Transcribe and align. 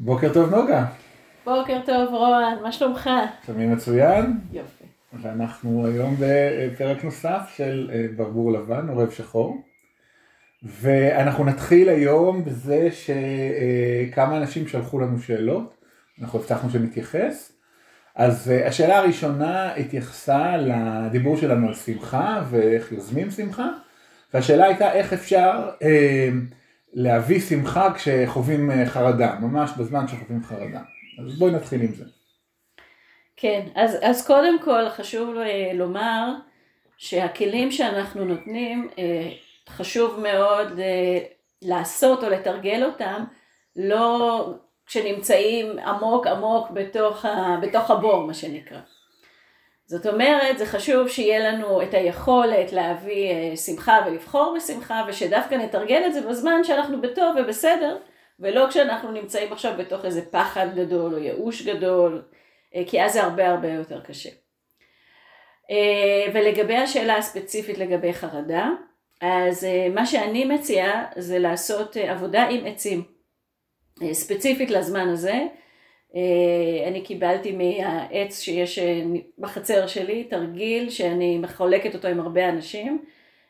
בוקר 0.00 0.32
טוב 0.32 0.54
נוגה. 0.54 0.84
בוקר 1.44 1.80
טוב 1.86 2.14
רוען, 2.14 2.62
מה 2.62 2.72
שלומך? 2.72 3.10
שומעים 3.46 3.72
מצוין. 3.72 4.38
יופי. 4.52 4.84
ואנחנו 5.12 5.86
היום 5.86 6.16
בפרק 6.18 7.04
נוסף 7.04 7.52
של 7.56 7.90
אה, 7.92 8.06
ברבור 8.16 8.52
לבן, 8.52 8.88
עורב 8.88 9.10
שחור. 9.10 9.62
ואנחנו 10.62 11.44
נתחיל 11.44 11.88
היום 11.88 12.44
בזה 12.44 12.88
שכמה 12.90 14.36
אנשים 14.36 14.68
שלחו 14.68 14.98
לנו 14.98 15.20
שאלות, 15.20 15.74
אנחנו 16.20 16.38
הבטחנו 16.38 16.70
שנתייחס. 16.70 17.52
אז 18.14 18.50
אה, 18.50 18.66
השאלה 18.68 18.98
הראשונה 18.98 19.74
התייחסה 19.74 20.56
לדיבור 20.56 21.36
שלנו 21.36 21.68
על 21.68 21.74
שמחה 21.74 22.42
ואיך 22.50 22.92
יוזמים 22.92 23.30
שמחה, 23.30 23.68
והשאלה 24.34 24.64
הייתה 24.64 24.92
איך 24.92 25.12
אפשר 25.12 25.68
אה, 25.82 26.28
להביא 26.92 27.40
שמחה 27.40 27.94
כשחווים 27.94 28.70
אה, 28.70 28.86
חרדה, 28.86 29.34
ממש 29.40 29.70
בזמן 29.78 30.08
שחווים 30.08 30.42
חרדה. 30.44 30.80
אז 31.24 31.38
בואי 31.38 31.52
נתחיל 31.52 31.80
עם 31.80 31.94
זה. 31.94 32.04
כן, 33.36 33.66
אז, 33.74 33.96
אז 34.02 34.26
קודם 34.26 34.62
כל 34.62 34.88
חשוב 34.88 35.36
אה, 35.36 35.70
לומר 35.74 36.34
שהכלים 36.96 37.70
שאנחנו 37.70 38.24
נותנים, 38.24 38.88
אה, 38.98 39.30
חשוב 39.68 40.20
מאוד 40.20 40.80
לעשות 41.62 42.24
או 42.24 42.30
לתרגל 42.30 42.84
אותם, 42.84 43.24
לא 43.76 44.54
כשנמצאים 44.86 45.78
עמוק 45.78 46.26
עמוק 46.26 46.70
בתוך, 46.70 47.24
ה, 47.24 47.56
בתוך 47.62 47.90
הבור 47.90 48.26
מה 48.26 48.34
שנקרא. 48.34 48.78
זאת 49.88 50.06
אומרת, 50.06 50.58
זה 50.58 50.66
חשוב 50.66 51.08
שיהיה 51.08 51.52
לנו 51.52 51.82
את 51.82 51.94
היכולת 51.94 52.72
להביא 52.72 53.30
אה, 53.30 53.56
שמחה 53.56 54.00
ולבחור 54.06 54.54
בשמחה, 54.56 55.04
ושדווקא 55.08 55.54
נתרגל 55.54 56.02
את 56.06 56.14
זה 56.14 56.20
בזמן 56.20 56.64
שאנחנו 56.64 57.00
בטוב 57.00 57.36
ובסדר, 57.38 57.98
ולא 58.40 58.66
כשאנחנו 58.70 59.12
נמצאים 59.12 59.52
עכשיו 59.52 59.74
בתוך 59.78 60.04
איזה 60.04 60.30
פחד 60.30 60.66
גדול 60.74 61.14
או 61.14 61.18
ייאוש 61.18 61.62
גדול, 61.62 62.22
אה, 62.74 62.82
כי 62.86 63.02
אז 63.02 63.12
זה 63.12 63.22
הרבה 63.22 63.48
הרבה 63.48 63.68
יותר 63.68 64.00
קשה. 64.00 64.30
אה, 65.70 66.32
ולגבי 66.34 66.76
השאלה 66.76 67.16
הספציפית 67.16 67.78
לגבי 67.78 68.12
חרדה, 68.12 68.68
אז 69.20 69.66
מה 69.94 70.06
שאני 70.06 70.44
מציעה 70.44 71.04
זה 71.16 71.38
לעשות 71.38 71.96
עבודה 71.96 72.48
עם 72.48 72.66
עצים, 72.66 73.02
ספציפית 74.12 74.70
לזמן 74.70 75.08
הזה, 75.08 75.46
אני 76.86 77.02
קיבלתי 77.04 77.52
מהעץ 77.52 78.40
שיש 78.40 78.78
אה, 78.78 79.02
בחצר 79.38 79.86
שלי, 79.86 80.24
תרגיל 80.24 80.90
שאני 80.90 81.38
מחולקת 81.38 81.94
אותו 81.94 82.08
עם 82.08 82.20
הרבה 82.20 82.48
אנשים 82.48 83.04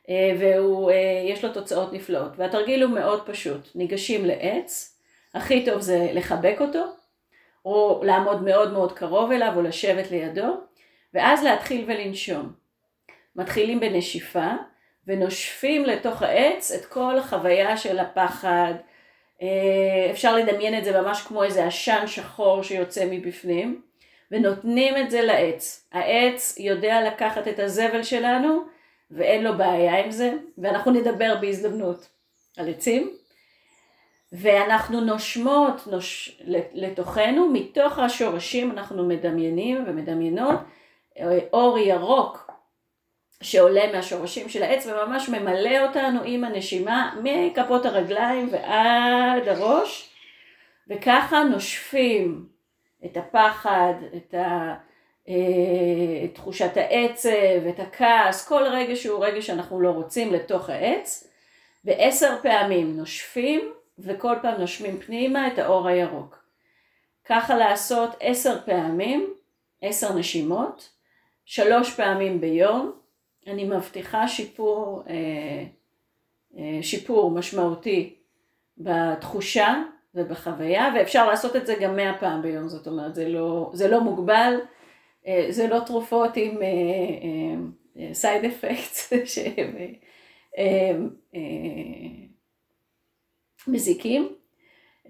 אה, 0.09 0.33
ויש 0.39 1.45
לו 1.45 1.53
תוצאות 1.53 1.93
נפלאות. 1.93 2.33
והתרגיל 2.37 2.83
הוא 2.83 2.93
מאוד 2.93 3.27
פשוט, 3.27 3.69
ניגשים 3.75 4.25
לעץ, 4.25 4.99
הכי 5.35 5.65
טוב 5.65 5.81
זה 5.81 6.09
לחבק 6.13 6.57
אותו, 6.61 6.85
או 7.65 8.03
לעמוד 8.05 8.43
מאוד 8.43 8.73
מאוד 8.73 8.93
קרוב 8.93 9.33
אליו 9.33 9.53
או 9.57 9.63
לשבת 9.63 10.11
לידו, 10.11 10.57
ואז 11.15 11.45
להתחיל 11.45 11.85
ולנשום. 11.89 12.53
מתחילים 13.37 13.81
בנשיפה 13.81 14.53
ונושפים 15.07 15.85
לתוך 15.85 16.23
העץ 16.23 16.73
את 16.73 16.85
כל 16.85 17.19
החוויה 17.19 17.77
של 17.77 17.99
הפחד, 17.99 18.73
אה, 18.75 18.88
אפשר 20.11 20.37
לדמיין 20.37 20.79
את 20.79 20.85
זה 20.85 21.01
ממש 21.01 21.23
כמו 21.23 21.45
איזה 21.45 21.67
עשן 21.67 22.07
שחור 22.07 22.63
שיוצא 22.63 23.07
מבפנים, 23.11 23.83
ונותנים 24.31 24.97
את 24.97 25.11
זה 25.11 25.23
לעץ. 25.23 25.89
העץ 25.93 26.59
יודע 26.59 27.01
לקחת 27.07 27.49
את 27.49 27.59
הזבל 27.59 28.03
שלנו, 28.03 28.63
ואין 29.11 29.45
לו 29.45 29.57
בעיה 29.59 30.05
עם 30.05 30.11
זה, 30.11 30.33
ואנחנו 30.59 30.93
נדבר 30.93 31.35
בהזדמנות 31.41 32.09
על 32.57 32.69
עצים. 32.69 33.11
ואנחנו 34.33 35.01
נושמות 35.01 35.87
נוש... 35.87 36.41
לתוכנו, 36.75 37.49
מתוך 37.49 37.99
השורשים 37.99 38.71
אנחנו 38.71 39.09
מדמיינים 39.09 39.85
ומדמיינות 39.87 40.61
אה, 41.19 41.39
אור 41.53 41.79
ירוק 41.79 42.48
שעולה 43.43 43.93
מהשורשים 43.93 44.49
של 44.49 44.63
העץ 44.63 44.87
וממש 44.87 45.29
ממלא 45.29 45.87
אותנו 45.87 46.21
עם 46.25 46.45
הנשימה 46.45 47.15
מכפות 47.23 47.87
הרגליים 47.87 48.49
ועד 48.53 49.49
הראש 49.49 50.11
וככה 50.89 51.43
נושפים 51.43 52.47
את 53.05 53.17
הפחד, 53.17 53.95
את, 54.17 54.35
ה, 54.35 54.75
אה, 55.29 56.29
תחושת 56.33 56.77
העצב, 56.77 57.67
את 57.69 57.81
הכעס, 57.81 58.49
כל 58.49 58.63
רגע 58.63 58.97
שהוא 58.97 59.25
רגע 59.25 59.43
שאנחנו 59.43 59.81
לא 59.81 59.91
רוצים 59.91 60.33
לתוך 60.33 60.71
העץ 60.71 61.33
ועשר 61.85 62.37
פעמים 62.43 62.97
נושפים 62.97 63.73
וכל 63.99 64.37
פעם 64.43 64.61
נושמים 64.61 65.01
פנימה 65.01 65.49
את 65.49 65.59
האור 65.59 65.89
הירוק. 65.89 66.45
ככה 67.25 67.57
לעשות 67.57 68.11
עשר 68.21 68.59
פעמים, 68.65 69.35
עשר 69.83 70.15
נשימות, 70.15 70.89
שלוש 71.45 71.95
פעמים 71.95 72.41
ביום 72.41 72.98
אני 73.49 73.65
מבטיחה 73.65 74.29
שיפור, 74.29 75.03
אה, 75.09 75.65
אה, 76.59 76.83
שיפור 76.83 77.31
משמעותי 77.31 78.15
בתחושה 78.79 79.83
ובחוויה, 80.15 80.93
ואפשר 80.95 81.27
לעשות 81.29 81.57
את 81.57 81.67
זה 81.67 81.75
גם 81.81 81.97
מאה 81.97 82.19
פעם 82.21 82.43
ביום, 82.43 82.69
זאת 82.69 82.87
אומרת, 82.87 83.15
זה 83.15 83.29
לא, 83.29 83.71
זה 83.75 83.89
לא 83.89 84.01
מוגבל, 84.01 84.55
אה, 85.27 85.47
זה 85.51 85.67
לא 85.69 85.81
תרופות 85.87 86.31
עם 86.37 86.59
סייד 88.13 88.45
אפקט 88.45 88.97
שהם 89.33 89.77
מזיקים, 93.67 94.37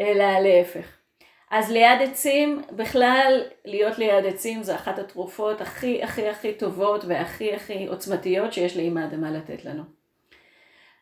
אלא 0.00 0.24
להפך. 0.38 0.97
אז 1.50 1.70
ליד 1.70 2.02
עצים, 2.02 2.62
בכלל 2.72 3.42
להיות 3.64 3.98
ליד 3.98 4.26
עצים 4.26 4.62
זה 4.62 4.74
אחת 4.74 4.98
התרופות 4.98 5.60
הכי 5.60 6.02
הכי 6.02 6.28
הכי 6.28 6.52
טובות 6.52 7.04
והכי 7.04 7.54
הכי 7.54 7.86
עוצמתיות 7.86 8.52
שיש 8.52 8.76
לאמא 8.76 9.00
האדמה 9.00 9.30
לתת 9.30 9.64
לנו. 9.64 9.82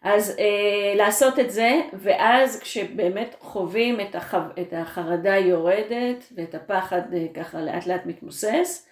אז 0.02 0.36
אה, 0.38 0.94
לעשות 0.96 1.38
את 1.38 1.50
זה, 1.50 1.80
ואז 1.92 2.60
כשבאמת 2.60 3.36
חווים 3.40 4.00
את, 4.00 4.14
החו... 4.14 4.36
את 4.60 4.72
החרדה 4.76 5.36
יורדת 5.36 6.24
ואת 6.36 6.54
הפחד 6.54 7.14
אה, 7.14 7.26
ככה 7.34 7.60
לאט 7.60 7.86
לאט 7.86 8.06
מתמוסס, 8.06 8.88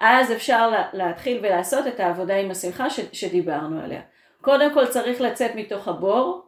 אז 0.00 0.32
אפשר 0.32 0.70
לה... 0.70 0.88
להתחיל 0.92 1.38
ולעשות 1.42 1.86
את 1.86 2.00
העבודה 2.00 2.36
עם 2.36 2.50
השמחה 2.50 2.90
ש... 2.90 3.00
שדיברנו 3.12 3.80
עליה. 3.80 4.00
קודם 4.40 4.74
כל 4.74 4.86
צריך 4.86 5.20
לצאת 5.20 5.50
מתוך 5.54 5.88
הבור, 5.88 6.47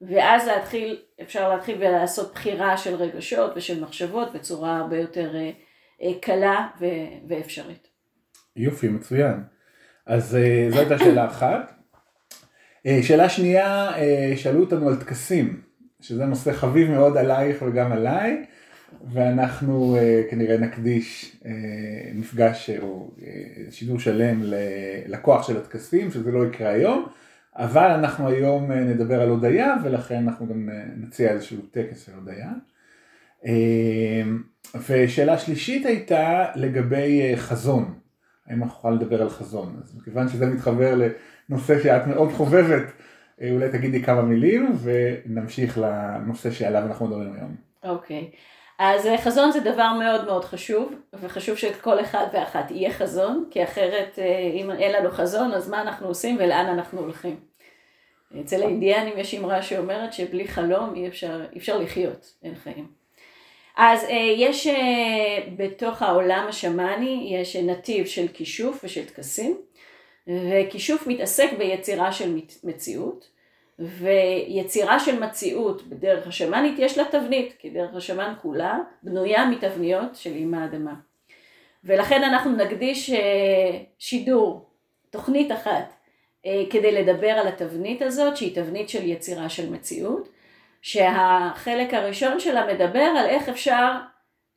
ואז 0.00 0.46
להתחיל, 0.46 0.98
אפשר 1.22 1.48
להתחיל 1.48 1.76
ולעשות 1.78 2.32
בחירה 2.34 2.76
של 2.76 2.94
רגשות 2.94 3.52
ושל 3.56 3.84
מחשבות 3.84 4.32
בצורה 4.32 4.76
הרבה 4.76 4.96
יותר 4.96 5.36
אה, 5.36 5.50
אה, 6.02 6.12
קלה 6.20 6.66
ואפשרית. 7.28 7.88
יופי, 8.56 8.88
מצוין. 8.88 9.42
אז 10.06 10.36
אה, 10.36 10.66
זו 10.70 10.78
הייתה 10.78 10.98
שאלה 10.98 11.26
אחת. 11.26 11.72
שאלה 13.02 13.28
שנייה, 13.28 13.90
שאלו 14.36 14.60
אותנו 14.60 14.88
על 14.88 14.96
טקסים, 14.96 15.62
שזה 16.00 16.24
נושא 16.24 16.52
חביב 16.52 16.90
מאוד 16.90 17.16
עלייך 17.16 17.62
וגם 17.62 17.92
עליי, 17.92 18.44
ואנחנו 19.12 19.96
כנראה 20.30 20.56
נקדיש 20.58 21.36
מפגש 22.14 22.70
או 22.70 23.10
שידור 23.70 23.98
שלם 23.98 24.42
לכוח 25.06 25.46
של 25.46 25.56
הטקסים, 25.56 26.10
שזה 26.10 26.32
לא 26.32 26.46
יקרה 26.46 26.70
היום. 26.70 27.06
אבל 27.60 27.90
אנחנו 27.90 28.28
היום 28.28 28.72
אה, 28.72 28.80
נדבר 28.80 29.20
על 29.22 29.28
הודיה 29.28 29.76
ולכן 29.84 30.28
אנחנו 30.28 30.48
גם 30.48 30.68
אה, 30.72 30.82
נציע 30.96 31.30
איזשהו 31.30 31.58
טקס 31.70 32.06
של 32.06 32.12
הודיה. 32.14 32.50
אה, 33.46 34.22
ושאלה 34.88 35.38
שלישית 35.38 35.86
הייתה 35.86 36.44
לגבי 36.54 37.32
חזון, 37.36 37.94
האם 38.46 38.62
אנחנו 38.62 38.78
יכולים 38.78 38.98
לדבר 38.98 39.22
על 39.22 39.28
חזון, 39.28 39.80
אז 39.82 39.96
מכיוון 39.96 40.28
שזה 40.28 40.46
מתחבר 40.46 40.94
לנושא 41.48 41.82
שאת 41.82 42.06
מאוד 42.06 42.32
חובבת, 42.32 42.92
אולי 43.50 43.68
תגידי 43.72 44.02
כמה 44.02 44.22
מילים 44.22 44.72
ונמשיך 44.82 45.78
לנושא 45.78 46.50
שעליו 46.50 46.82
אנחנו 46.82 47.06
מדברים 47.06 47.32
היום. 47.32 47.56
אוקיי, 47.82 48.30
okay. 48.32 48.36
אז 48.78 49.08
חזון 49.24 49.52
זה 49.52 49.60
דבר 49.60 49.92
מאוד 49.98 50.24
מאוד 50.24 50.44
חשוב, 50.44 50.94
וחשוב 51.20 51.56
שלכל 51.56 52.00
אחד 52.00 52.26
ואחת 52.32 52.70
יהיה 52.70 52.92
חזון, 52.92 53.44
כי 53.50 53.64
אחרת 53.64 54.18
אם 54.54 54.70
אין 54.70 54.92
לנו 54.92 55.10
חזון 55.10 55.52
אז 55.52 55.70
מה 55.70 55.82
אנחנו 55.82 56.06
עושים 56.06 56.36
ולאן 56.40 56.66
אנחנו 56.66 57.00
הולכים. 57.00 57.49
אצל 58.40 58.62
האינדיאנים 58.62 59.18
יש 59.18 59.34
אמרה 59.34 59.62
שאומרת 59.62 60.12
שבלי 60.12 60.48
חלום 60.48 60.94
אי 60.94 61.08
אפשר, 61.08 61.40
אי 61.52 61.58
אפשר 61.58 61.78
לחיות, 61.78 62.34
אין 62.42 62.54
חיים. 62.54 63.00
אז 63.76 64.04
אה, 64.04 64.34
יש 64.36 64.66
אה, 64.66 65.38
בתוך 65.56 66.02
העולם 66.02 66.46
השמאני, 66.48 67.28
יש 67.32 67.56
נתיב 67.56 68.06
של 68.06 68.28
כישוף 68.28 68.80
ושל 68.84 69.04
טקסים, 69.04 69.56
וכישוף 70.26 71.06
מתעסק 71.06 71.50
ביצירה 71.58 72.12
של 72.12 72.38
מציאות, 72.64 73.30
ויצירה 73.78 75.00
של 75.00 75.24
מציאות 75.24 75.82
בדרך 75.88 76.26
השמאנית 76.26 76.74
יש 76.78 76.98
לה 76.98 77.04
תבנית, 77.04 77.54
כי 77.58 77.70
דרך 77.70 77.94
השמאן 77.94 78.34
כולה 78.42 78.78
בנויה 79.02 79.46
מתבניות 79.46 80.14
של 80.14 80.32
אימא 80.32 80.56
האדמה. 80.56 80.94
ולכן 81.84 82.22
אנחנו 82.22 82.56
נקדיש 82.56 83.10
אה, 83.10 83.78
שידור, 83.98 84.66
תוכנית 85.10 85.52
אחת, 85.52 85.92
כדי 86.70 86.92
לדבר 86.92 87.30
על 87.30 87.48
התבנית 87.48 88.02
הזאת 88.02 88.36
שהיא 88.36 88.54
תבנית 88.54 88.88
של 88.88 89.08
יצירה 89.08 89.48
של 89.48 89.70
מציאות 89.70 90.28
שהחלק 90.82 91.94
הראשון 91.94 92.40
שלה 92.40 92.74
מדבר 92.74 93.12
על 93.18 93.26
איך 93.26 93.48
אפשר 93.48 93.92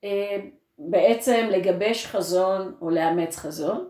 אה, 0.04 0.38
בעצם 0.78 1.48
לגבש 1.52 2.06
חזון 2.06 2.76
או 2.82 2.90
לאמץ 2.90 3.36
חזון. 3.36 3.88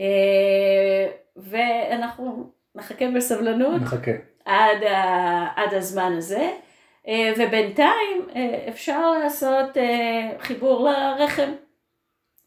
אה, 0.00 1.10
ואנחנו 1.36 2.50
נחכה 2.74 3.04
בסבלנות. 3.16 3.82
נחכה. 3.82 4.10
עד, 4.44 4.82
ה, 4.82 5.46
עד 5.56 5.74
הזמן 5.74 6.12
הזה, 6.16 6.50
אה, 7.08 7.32
ובינתיים 7.36 8.28
אה, 8.36 8.64
אפשר 8.68 9.10
לעשות 9.10 9.76
אה, 9.76 10.30
חיבור 10.38 10.90
לרחם. 10.90 11.52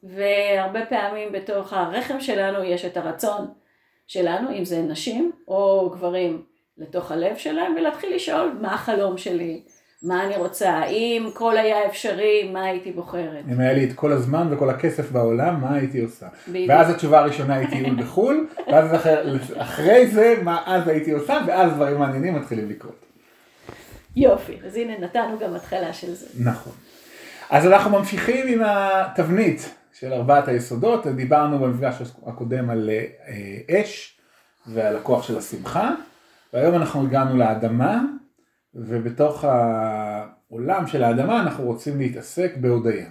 והרבה 0.04 0.86
פעמים 0.86 1.32
בתוך 1.32 1.74
הרחם 1.74 2.20
שלנו 2.20 2.64
יש 2.64 2.86
את 2.86 2.98
הרצון 2.98 3.48
שלנו, 4.10 4.52
אם 4.58 4.66
זה 4.66 4.82
נשים 4.82 5.32
או 5.48 5.90
גברים, 5.94 6.42
לתוך 6.78 7.12
הלב 7.12 7.38
שלהם, 7.38 7.76
ולהתחיל 7.78 8.16
לשאול 8.16 8.58
מה 8.62 8.74
החלום 8.74 9.18
שלי, 9.18 9.62
מה 10.04 10.26
אני 10.26 10.38
רוצה, 10.38 10.70
האם 10.70 11.30
כל 11.34 11.58
היה 11.58 11.86
אפשרי, 11.86 12.50
מה 12.54 12.64
הייתי 12.64 12.92
בוחרת. 12.92 13.44
אם 13.52 13.60
היה 13.60 13.74
לי 13.74 13.84
את 13.84 13.94
כל 13.94 14.12
הזמן 14.12 14.48
וכל 14.52 14.70
הכסף 14.70 15.12
בעולם, 15.12 15.62
מה 15.62 15.76
הייתי 15.76 16.02
עושה? 16.02 16.28
בדיוק. 16.48 16.70
ואז 16.70 16.90
התשובה 16.90 17.20
הראשונה 17.20 17.56
היא 17.56 17.68
טיול 17.68 17.96
בחו"ל, 18.04 18.48
ואז 18.68 18.96
אחרי, 18.96 19.14
אחרי 19.58 20.08
זה, 20.08 20.36
מה 20.44 20.64
אז 20.66 20.88
הייתי 20.88 21.12
עושה, 21.12 21.40
ואז 21.48 21.74
דברים 21.74 21.98
מעניינים 21.98 22.36
מתחילים 22.36 22.70
לקרות. 22.70 23.06
יופי, 24.16 24.58
אז 24.66 24.76
הנה 24.76 24.98
נתנו 24.98 25.40
גם 25.40 25.56
התחלה 25.56 25.94
של 25.94 26.14
זה. 26.14 26.28
נכון. 26.40 26.74
אז 27.50 27.66
אנחנו 27.66 27.92
ממשיכים 27.92 28.48
עם 28.48 28.62
התבנית 28.66 29.76
של 30.00 30.14
ארבעת 30.14 30.48
היסודות, 30.48 31.08
דיברנו 31.08 31.60
במפגש 31.60 32.02
הקודם 32.26 32.70
על 32.70 32.90
אה, 32.90 33.82
אש 33.82 34.20
ועל 34.68 34.98
הכוח 34.98 35.24
של 35.24 35.38
השמחה, 35.38 35.92
והיום 36.54 36.76
אנחנו 36.76 37.04
הגענו 37.04 37.38
לאדמה, 37.38 38.02
ובתוך 38.76 39.44
העולם 39.44 40.88
של 40.88 41.04
האדמה 41.04 41.42
אנחנו 41.42 41.64
רוצים 41.64 41.98
להתעסק 41.98 42.52
בהודיה. 42.58 43.06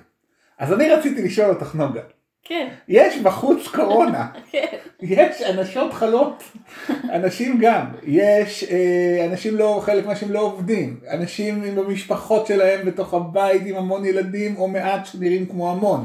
אז 0.58 0.72
אני 0.72 0.90
רציתי 0.90 1.22
לשאול 1.22 1.50
אותך 1.50 1.74
נוגה, 1.74 2.00
כן, 2.44 2.68
יש 2.88 3.18
בחוץ 3.18 3.68
קורונה, 3.68 4.26
כן, 4.52 4.76
יש 5.00 5.42
אנשות 5.42 5.92
חלות, 5.92 6.42
אנשים 6.90 7.58
גם, 7.60 7.84
יש 8.02 8.64
אה, 8.64 9.26
אנשים 9.30 9.56
לא, 9.56 9.80
חלק 9.84 10.04
מהאנשים 10.04 10.30
לא 10.30 10.40
עובדים, 10.40 11.00
אנשים 11.10 11.62
עם 11.64 11.78
המשפחות 11.78 12.46
שלהם 12.46 12.86
בתוך 12.86 13.14
הבית 13.14 13.62
עם 13.66 13.76
המון 13.76 14.04
ילדים 14.04 14.56
או 14.56 14.68
מעט 14.68 15.06
שנראים 15.06 15.46
כמו 15.46 15.70
המון. 15.70 16.04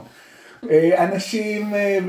אה, 0.70 1.04
אנשים 1.04 1.76
אה, 1.76 2.00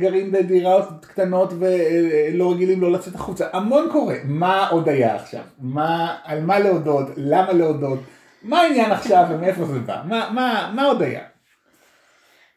גרים 0.00 0.32
בדירות 0.32 1.06
קטנות 1.06 1.52
ולא 1.58 2.52
רגילים 2.52 2.80
לא 2.80 2.92
לצאת 2.92 3.14
החוצה, 3.14 3.46
המון 3.52 3.88
קורה. 3.92 4.16
מה 4.24 4.68
עוד 4.68 4.88
היה 4.88 5.14
עכשיו? 5.14 5.42
מה, 5.58 6.16
על 6.24 6.42
מה 6.42 6.58
להודות? 6.58 7.06
למה 7.16 7.52
להודות? 7.52 7.98
מה 8.42 8.60
העניין 8.60 8.92
עכשיו 8.92 9.26
ומאיפה 9.30 9.64
זה 9.64 9.78
בא? 9.78 10.02
מה, 10.04 10.30
מה, 10.34 10.72
מה 10.74 10.84
עוד 10.84 11.02
היה? 11.02 11.22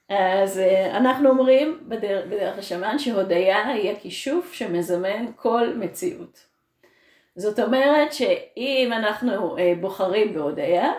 אז 0.10 0.60
אה, 0.60 0.98
אנחנו 0.98 1.30
אומרים 1.30 1.80
בדרך, 1.88 2.26
בדרך 2.26 2.58
השמן 2.58 3.00
שהודיה 3.00 3.68
היא 3.68 3.92
הכישוף 3.92 4.54
שמזמן 4.54 5.26
כל 5.36 5.74
מציאות. 5.76 6.52
זאת 7.36 7.60
אומרת 7.60 8.14
שאם 8.14 8.90
אנחנו 8.94 9.56
בוחרים 9.80 10.34
בהודיה, 10.34 10.92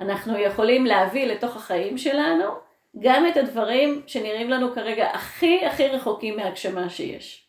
אנחנו 0.00 0.38
יכולים 0.38 0.86
להביא 0.86 1.26
לתוך 1.26 1.56
החיים 1.56 1.98
שלנו 1.98 2.44
גם 3.00 3.26
את 3.28 3.36
הדברים 3.36 4.02
שנראים 4.06 4.50
לנו 4.50 4.74
כרגע 4.74 5.10
הכי 5.10 5.66
הכי 5.66 5.88
רחוקים 5.88 6.36
מהגשמה 6.36 6.90
שיש. 6.90 7.46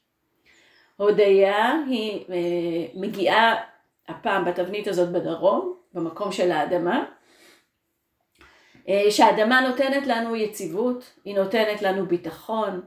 הודיה 0.98 1.76
היא 1.90 2.26
אה, 2.30 2.86
מגיעה 2.96 3.56
הפעם 4.08 4.46
בתבנית 4.46 4.88
הזאת 4.88 5.12
בדרום, 5.12 5.76
במקום 5.94 6.32
של 6.32 6.52
האדמה, 6.52 7.06
אה, 8.90 9.12
שהאדמה 9.12 9.62
נותנת 9.62 10.08
לנו 10.08 10.36
יציבות, 10.36 11.14
היא 11.26 11.36
נותנת 11.36 11.82
לנו 11.82 12.06
ביטחון, 12.06 12.82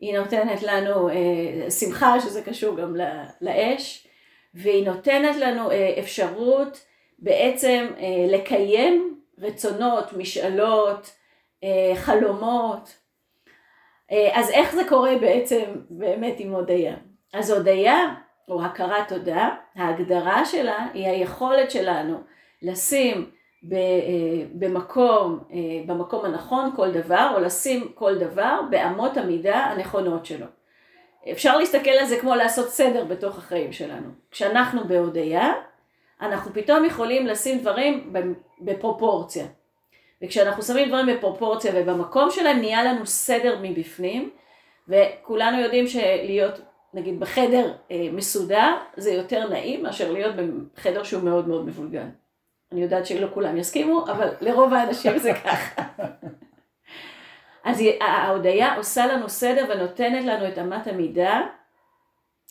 היא 0.00 0.18
נותנת 0.18 0.62
לנו 0.62 1.08
אה, 1.08 1.70
שמחה 1.70 2.20
שזה 2.20 2.42
קשור 2.42 2.76
גם 2.76 2.96
לאש, 3.40 4.06
והיא 4.54 4.86
נותנת 4.86 5.36
לנו 5.36 5.68
אפשרות 5.98 6.86
בעצם 7.18 7.86
לקיים 8.28 9.20
רצונות, 9.38 10.12
משאלות, 10.12 11.10
חלומות. 11.94 13.00
אה, 14.12 14.30
אז 14.32 14.50
איך 14.50 14.74
זה 14.74 14.82
קורה 14.88 15.18
בעצם 15.20 15.62
באמת 15.90 16.34
עם 16.38 16.52
הודיה? 16.52 16.94
אז 17.32 17.50
הודיה, 17.50 18.14
או 18.48 18.64
הכרת 18.64 19.08
תודה, 19.08 19.48
ההגדרה 19.74 20.44
שלה 20.44 20.86
היא 20.94 21.08
היכולת 21.08 21.70
שלנו 21.70 22.20
לשים 22.62 23.30
אה, 23.72 23.78
במקום, 24.52 25.38
אה, 25.52 25.58
במקום 25.86 26.24
הנכון 26.24 26.70
כל 26.76 26.90
דבר, 26.90 27.32
או 27.34 27.40
לשים 27.40 27.92
כל 27.94 28.18
דבר 28.18 28.60
באמות 28.70 29.16
המידה 29.16 29.56
הנכונות 29.56 30.26
שלו. 30.26 30.46
אפשר 31.32 31.56
להסתכל 31.58 31.90
על 31.90 32.06
זה 32.06 32.20
כמו 32.20 32.34
לעשות 32.34 32.68
סדר 32.68 33.04
בתוך 33.04 33.38
החיים 33.38 33.72
שלנו. 33.72 34.08
כשאנחנו 34.30 34.84
בהודיה, 34.88 35.52
אנחנו 36.20 36.52
פתאום 36.52 36.84
יכולים 36.84 37.26
לשים 37.26 37.58
דברים 37.58 38.12
בפרופורציה. 38.60 39.44
וכשאנחנו 40.22 40.62
שמים 40.62 40.88
דברים 40.88 41.06
בפרופורציה 41.06 41.72
ובמקום 41.74 42.30
שלהם 42.30 42.58
נהיה 42.58 42.84
לנו 42.84 43.06
סדר 43.06 43.58
מבפנים, 43.62 44.30
וכולנו 44.88 45.60
יודעים 45.60 45.86
שלהיות 45.86 46.60
נגיד 46.94 47.20
בחדר 47.20 47.72
אה, 47.90 48.08
מסודר 48.12 48.76
זה 48.96 49.12
יותר 49.12 49.48
נעים 49.48 49.82
מאשר 49.82 50.12
להיות 50.12 50.34
בחדר 50.74 51.02
שהוא 51.02 51.22
מאוד 51.22 51.48
מאוד 51.48 51.66
מבולגן. 51.66 52.10
אני 52.72 52.82
יודעת 52.82 53.06
שלא 53.06 53.28
כולם 53.34 53.56
יסכימו, 53.56 54.04
אבל 54.04 54.28
לרוב 54.40 54.74
האנשים 54.74 55.18
זה 55.18 55.32
ככה. 55.34 55.82
אז 57.64 57.82
ההודיה 58.00 58.76
עושה 58.76 59.06
לנו 59.06 59.28
סדר 59.28 59.66
ונותנת 59.68 60.24
לנו 60.24 60.48
את 60.48 60.58
אמת 60.58 60.86
המידה 60.86 61.40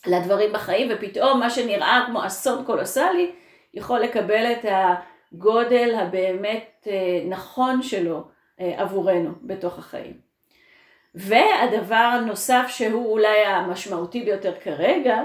לדברים 0.08 0.54
בחיים, 0.54 0.92
ופתאום 0.92 1.40
מה 1.40 1.50
שנראה 1.50 2.04
כמו 2.08 2.26
אסון 2.26 2.66
קולוסלי, 2.66 3.32
יכול 3.74 4.00
לקבל 4.00 4.52
את 4.52 4.66
הגודל 5.34 5.96
הבאמת 5.96 6.88
אה, 6.92 7.22
נכון 7.26 7.82
שלו 7.82 8.24
אה, 8.60 8.74
עבורנו 8.78 9.32
בתוך 9.42 9.80
החיים. 9.80 10.30
והדבר 11.16 11.96
הנוסף 11.96 12.66
שהוא 12.68 13.12
אולי 13.12 13.46
המשמעותי 13.46 14.24
ביותר 14.24 14.54
כרגע, 14.60 15.22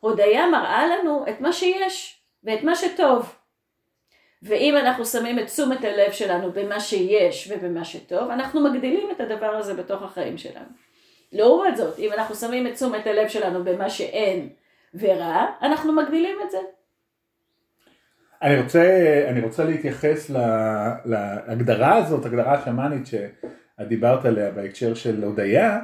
הודיה 0.00 0.46
מראה 0.46 0.86
לנו 0.86 1.24
את 1.28 1.40
מה 1.40 1.52
שיש 1.52 2.22
ואת 2.44 2.62
מה 2.62 2.76
שטוב. 2.76 3.34
ואם 4.42 4.76
אנחנו 4.76 5.06
שמים 5.06 5.38
את 5.38 5.46
תשומת 5.46 5.84
הלב 5.84 6.12
שלנו 6.12 6.52
במה 6.52 6.80
שיש 6.80 7.50
ובמה 7.50 7.84
שטוב, 7.84 8.30
אנחנו 8.30 8.60
מגדילים 8.60 9.10
את 9.10 9.20
הדבר 9.20 9.46
הזה 9.46 9.74
בתוך 9.74 10.02
החיים 10.02 10.38
שלנו. 10.38 10.66
לעומת 11.32 11.76
זאת, 11.76 11.98
אם 11.98 12.12
אנחנו 12.12 12.34
שמים 12.34 12.66
את 12.66 12.74
תשומת 12.74 13.06
הלב 13.06 13.28
שלנו 13.28 13.64
במה 13.64 13.90
שאין 13.90 14.48
ורע, 14.94 15.46
אנחנו 15.62 15.92
מגדילים 15.92 16.38
את 16.44 16.50
זה. 16.50 16.58
אני 18.42 18.60
רוצה, 18.60 19.24
אני 19.28 19.40
רוצה 19.40 19.64
להתייחס 19.64 20.30
לה, 20.30 20.94
להגדרה 21.04 21.96
הזאת, 21.96 22.26
הגדרה 22.26 22.54
השמאנית 22.54 23.06
שאת 23.06 23.88
דיברת 23.88 24.24
עליה 24.24 24.50
בהקשר 24.50 24.94
של 24.94 25.24
הודיה, 25.24 25.80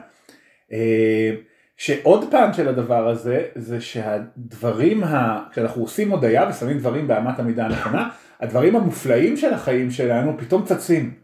אה, 0.73 1.31
שעוד 1.77 2.31
פעם 2.31 2.53
של 2.53 2.69
הדבר 2.69 3.09
הזה, 3.09 3.45
זה 3.55 3.81
שהדברים, 3.81 5.05
ה... 5.05 5.45
כשאנחנו 5.53 5.83
עושים 5.83 6.11
הודיה 6.11 6.49
ושמים 6.50 6.79
דברים 6.79 7.09
באמת 7.09 7.38
המידה 7.38 7.67
הנכונה, 7.67 8.09
הדברים 8.41 8.77
המופלאים 8.77 9.37
של 9.37 9.55
החיים 9.55 9.91
שלנו 9.91 10.38
פתאום 10.38 10.65
צצים. 10.65 11.15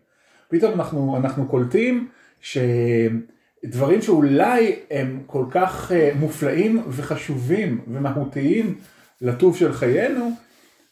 פתאום 0.48 0.72
אנחנו, 0.74 1.16
אנחנו 1.16 1.48
קולטים 1.48 2.08
שדברים 2.40 4.02
שאולי 4.02 4.76
הם 4.90 5.22
כל 5.26 5.44
כך 5.50 5.92
אה, 5.92 6.10
מופלאים 6.20 6.82
וחשובים 6.88 7.80
ומהותיים 7.88 8.74
לטוב 9.20 9.56
של 9.56 9.72
חיינו, 9.72 10.43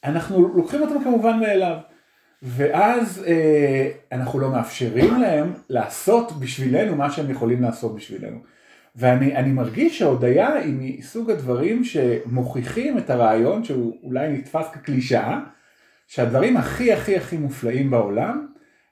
אנחנו 0.04 0.48
לוקחים 0.56 0.80
אותם 0.80 1.04
כמובן 1.04 1.40
מאליו. 1.40 1.76
ואז 2.42 3.24
אה, 3.26 3.90
אנחנו 4.12 4.40
לא 4.40 4.50
מאפשרים 4.50 5.20
להם 5.20 5.52
לעשות 5.68 6.32
בשבילנו 6.40 6.96
מה 6.96 7.10
שהם 7.10 7.30
יכולים 7.30 7.62
לעשות 7.62 7.94
בשבילנו. 7.94 8.38
ואני 8.96 9.36
אני 9.36 9.52
מרגיש 9.52 9.98
שההודיה 9.98 10.54
היא 10.54 10.98
מסוג 10.98 11.30
הדברים 11.30 11.84
שמוכיחים 11.84 12.98
את 12.98 13.10
הרעיון 13.10 13.64
שהוא 13.64 13.96
אולי 14.02 14.32
נתפס 14.32 14.68
כקלישאה, 14.72 15.40
שהדברים 16.06 16.56
הכי 16.56 16.92
הכי 16.92 17.16
הכי 17.16 17.36
מופלאים 17.36 17.90
בעולם 17.90 18.46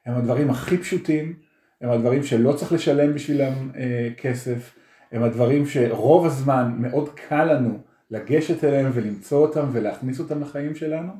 הם 0.07 0.17
הדברים 0.17 0.50
הכי 0.50 0.79
פשוטים, 0.79 1.35
הם 1.81 1.90
הדברים 1.90 2.23
שלא 2.23 2.52
צריך 2.52 2.73
לשלם 2.73 3.14
בשבילם 3.14 3.71
אה, 3.76 4.09
כסף, 4.17 4.75
הם 5.12 5.23
הדברים 5.23 5.67
שרוב 5.67 6.26
הזמן 6.26 6.75
מאוד 6.79 7.09
קל 7.14 7.45
לנו 7.45 7.79
לגשת 8.11 8.64
אליהם 8.64 8.90
ולמצוא 8.95 9.47
אותם 9.47 9.67
ולהכניס 9.73 10.21
אותם 10.21 10.40
לחיים 10.40 10.75
שלנו. 10.75 11.12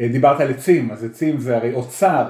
אה, 0.00 0.08
דיברת 0.08 0.40
על 0.40 0.50
עצים, 0.50 0.90
אז 0.90 1.04
עצים 1.04 1.40
זה 1.40 1.56
הרי 1.56 1.74
אוצר, 1.74 2.24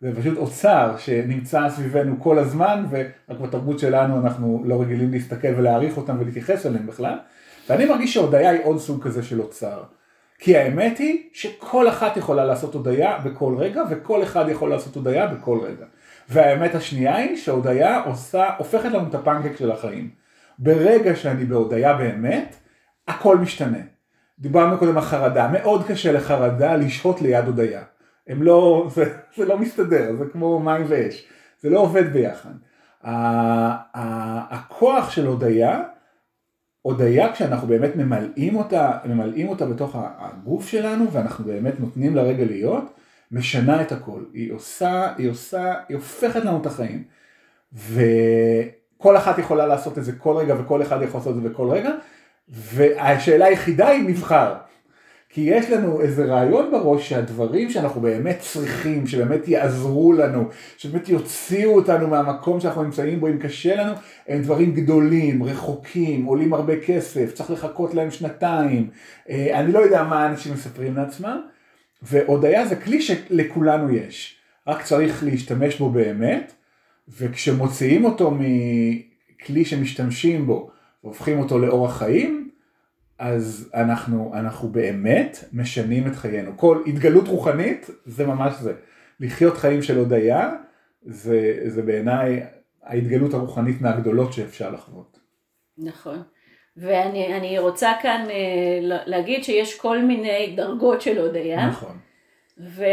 זה 0.00 0.10
פשוט 0.20 0.38
אוצר 0.38 0.94
שנמצא 0.98 1.68
סביבנו 1.68 2.20
כל 2.20 2.38
הזמן 2.38 2.84
ורק 2.90 3.40
בתרבות 3.40 3.78
שלנו 3.78 4.20
אנחנו 4.20 4.62
לא 4.66 4.80
רגילים 4.80 5.10
להסתכל 5.10 5.48
ולהעריך 5.56 5.96
אותם 5.96 6.16
ולהתייחס 6.20 6.66
אליהם 6.66 6.86
בכלל. 6.86 7.18
ואני 7.68 7.84
מרגיש 7.84 8.14
שהודיה 8.14 8.50
היא 8.50 8.60
עוד 8.64 8.78
סוג 8.78 9.02
כזה 9.04 9.22
של 9.22 9.40
אוצר. 9.40 9.82
כי 10.38 10.56
האמת 10.56 10.98
היא 10.98 11.22
שכל 11.32 11.88
אחת 11.88 12.16
יכולה 12.16 12.44
לעשות 12.44 12.74
הודיה 12.74 13.18
בכל 13.18 13.54
רגע, 13.58 13.82
וכל 13.90 14.22
אחד 14.22 14.44
יכול 14.48 14.70
לעשות 14.70 14.94
הודיה 14.96 15.26
בכל 15.26 15.58
רגע. 15.62 15.84
והאמת 16.28 16.74
השנייה 16.74 17.16
היא 17.16 17.36
שהודיה 17.36 18.02
עושה, 18.04 18.50
הופכת 18.58 18.90
לנו 18.90 19.08
את 19.08 19.14
הפנקק 19.14 19.56
של 19.56 19.70
החיים. 19.70 20.10
ברגע 20.58 21.16
שאני 21.16 21.44
בהודיה 21.44 21.94
באמת, 21.94 22.56
הכל 23.08 23.38
משתנה. 23.38 23.78
דיברנו 24.38 24.78
קודם 24.78 24.96
על 24.96 25.02
חרדה, 25.04 25.48
מאוד 25.48 25.86
קשה 25.86 26.12
לחרדה 26.12 26.76
לשהות 26.76 27.22
ליד 27.22 27.46
הודיה. 27.46 27.82
הם 28.26 28.42
לא, 28.42 28.88
זה, 28.94 29.14
זה 29.36 29.44
לא 29.44 29.58
מסתדר, 29.58 30.16
זה 30.18 30.24
כמו 30.32 30.60
מים 30.60 30.84
ואש, 30.88 31.26
זה 31.60 31.70
לא 31.70 31.80
עובד 31.80 32.12
ביחד. 32.12 32.52
הכוח 34.50 35.10
של 35.10 35.26
הודיה, 35.26 35.82
הודיה 36.82 37.32
כשאנחנו 37.32 37.68
באמת 37.68 37.96
ממלאים 37.96 38.56
אותה, 38.56 38.98
ממלאים 39.04 39.48
אותה 39.48 39.66
בתוך 39.66 39.96
הגוף 40.18 40.68
שלנו 40.68 41.12
ואנחנו 41.12 41.44
באמת 41.44 41.80
נותנים 41.80 42.16
לרגע 42.16 42.44
להיות, 42.44 42.84
משנה 43.30 43.82
את 43.82 43.92
הכל. 43.92 44.20
היא 44.32 44.52
עושה, 44.52 45.12
היא 45.18 45.30
עושה, 45.30 45.74
היא 45.88 45.96
הופכת 45.96 46.44
לנו 46.44 46.60
את 46.60 46.66
החיים. 46.66 47.04
וכל 47.72 49.16
אחת 49.16 49.38
יכולה 49.38 49.66
לעשות 49.66 49.98
את 49.98 50.04
זה 50.04 50.12
כל 50.12 50.36
רגע 50.36 50.54
וכל 50.60 50.82
אחד 50.82 51.02
יכול 51.02 51.20
לעשות 51.20 51.36
את 51.36 51.42
זה 51.42 51.48
בכל 51.48 51.70
רגע, 51.70 51.90
והשאלה 52.52 53.44
היחידה 53.44 53.88
היא 53.88 54.08
נבחר. 54.08 54.54
כי 55.34 55.40
יש 55.40 55.70
לנו 55.70 56.00
איזה 56.00 56.24
רעיון 56.24 56.70
בראש 56.70 57.08
שהדברים 57.08 57.70
שאנחנו 57.70 58.00
באמת 58.00 58.38
צריכים, 58.40 59.06
שבאמת 59.06 59.48
יעזרו 59.48 60.12
לנו, 60.12 60.48
שבאמת 60.76 61.08
יוציאו 61.08 61.74
אותנו 61.74 62.08
מהמקום 62.08 62.60
שאנחנו 62.60 62.82
נמצאים 62.82 63.20
בו 63.20 63.28
אם 63.28 63.38
קשה 63.38 63.76
לנו, 63.76 63.92
הם 64.28 64.42
דברים 64.42 64.74
גדולים, 64.74 65.42
רחוקים, 65.42 66.24
עולים 66.24 66.54
הרבה 66.54 66.80
כסף, 66.80 67.34
צריך 67.34 67.50
לחכות 67.50 67.94
להם 67.94 68.10
שנתיים, 68.10 68.90
אה, 69.30 69.60
אני 69.60 69.72
לא 69.72 69.78
יודע 69.78 70.02
מה 70.02 70.26
אנשים 70.26 70.52
מספרים 70.52 70.96
לעצמם, 70.96 71.40
והודיה 72.02 72.66
זה 72.66 72.76
כלי 72.76 73.02
שלכולנו 73.02 73.94
יש, 73.94 74.36
רק 74.66 74.82
צריך 74.82 75.24
להשתמש 75.24 75.78
בו 75.78 75.90
באמת, 75.90 76.52
וכשמוציאים 77.18 78.04
אותו 78.04 78.30
מכלי 78.30 79.64
שמשתמשים 79.64 80.46
בו 80.46 80.70
והופכים 81.04 81.38
אותו 81.38 81.58
לאורח 81.58 81.98
חיים, 81.98 82.41
אז 83.22 83.70
אנחנו, 83.74 84.32
אנחנו 84.34 84.68
באמת 84.68 85.38
משנים 85.52 86.06
את 86.06 86.16
חיינו. 86.16 86.56
כל 86.56 86.82
התגלות 86.86 87.28
רוחנית 87.28 87.90
זה 88.04 88.26
ממש 88.26 88.54
זה. 88.54 88.74
לחיות 89.20 89.56
חיים 89.56 89.82
של 89.82 89.98
הודיה 89.98 90.50
זה, 91.02 91.58
זה 91.66 91.82
בעיניי 91.82 92.42
ההתגלות 92.82 93.34
הרוחנית 93.34 93.80
מהגדולות 93.80 94.32
שאפשר 94.32 94.70
לחוות. 94.70 95.18
נכון. 95.78 96.22
ואני 96.76 97.58
רוצה 97.58 97.92
כאן 98.02 98.26
אה, 98.30 99.02
להגיד 99.06 99.44
שיש 99.44 99.80
כל 99.80 100.02
מיני 100.02 100.54
דרגות 100.56 101.00
של 101.00 101.18
הודיה. 101.18 101.66
נכון. 101.66 101.98
ו, 102.58 102.84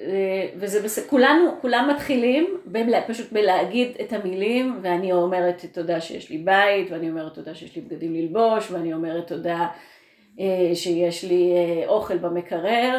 אה, 0.00 0.48
וזה 0.56 0.82
בסדר, 0.82 1.08
כולנו, 1.08 1.50
כולם 1.60 1.90
מתחילים 1.94 2.60
פשוט 3.06 3.32
בלהגיד 3.32 3.96
את 4.00 4.12
המילים 4.12 4.78
ואני 4.82 5.12
אומרת 5.12 5.64
תודה 5.72 6.00
שיש 6.00 6.30
לי 6.30 6.38
בית 6.38 6.90
ואני 6.90 7.10
אומרת 7.10 7.34
תודה 7.34 7.54
שיש 7.54 7.76
לי 7.76 7.82
בגדים 7.82 8.14
ללבוש 8.14 8.70
ואני 8.70 8.94
אומרת 8.94 9.26
תודה 9.26 9.68
אה, 10.40 10.74
שיש 10.74 11.24
לי 11.24 11.52
אה, 11.52 11.88
אוכל 11.88 12.18
במקרר 12.18 12.98